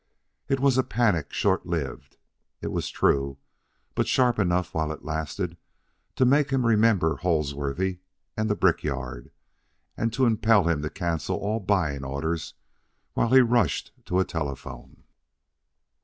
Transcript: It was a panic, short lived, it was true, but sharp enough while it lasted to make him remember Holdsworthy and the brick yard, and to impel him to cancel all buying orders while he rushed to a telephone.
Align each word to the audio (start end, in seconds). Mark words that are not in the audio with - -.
It 0.49 0.59
was 0.59 0.79
a 0.79 0.83
panic, 0.83 1.31
short 1.31 1.67
lived, 1.67 2.17
it 2.59 2.71
was 2.71 2.89
true, 2.89 3.37
but 3.93 4.07
sharp 4.07 4.39
enough 4.39 4.73
while 4.73 4.91
it 4.91 5.05
lasted 5.05 5.57
to 6.15 6.25
make 6.25 6.49
him 6.49 6.65
remember 6.65 7.17
Holdsworthy 7.17 7.99
and 8.35 8.49
the 8.49 8.55
brick 8.55 8.83
yard, 8.83 9.29
and 9.95 10.11
to 10.13 10.25
impel 10.25 10.63
him 10.67 10.81
to 10.81 10.89
cancel 10.89 11.35
all 11.37 11.59
buying 11.59 12.03
orders 12.03 12.55
while 13.13 13.29
he 13.29 13.41
rushed 13.41 13.91
to 14.05 14.17
a 14.19 14.25
telephone. 14.25 15.03